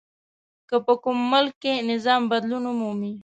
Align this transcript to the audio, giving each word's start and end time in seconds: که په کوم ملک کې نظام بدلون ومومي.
که 0.69 0.75
په 0.85 0.93
کوم 1.03 1.17
ملک 1.33 1.53
کې 1.63 1.73
نظام 1.91 2.21
بدلون 2.31 2.63
ومومي. 2.67 3.13